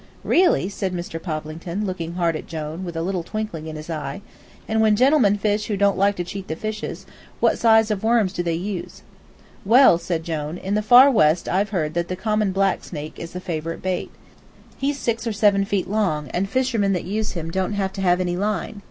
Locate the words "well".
9.63-9.99